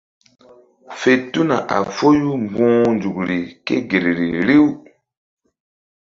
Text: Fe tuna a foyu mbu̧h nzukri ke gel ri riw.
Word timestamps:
Fe 0.99 1.13
tuna 1.31 1.57
a 1.75 1.77
foyu 1.95 2.31
mbu̧h 2.43 2.85
nzukri 2.95 3.39
ke 3.65 3.75
gel 3.89 4.05
ri 4.17 4.29
riw. 4.47 4.67